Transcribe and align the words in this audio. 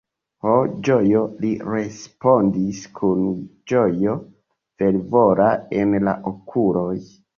Ha, 0.43 0.51
ĝojo! 0.87 1.19
li 1.43 1.51
respondis 1.73 2.81
kun 3.01 3.21
ĝojo 3.73 4.15
fervora 4.81 5.51
en 5.83 5.97
la 6.09 6.17
okuloj. 6.33 6.95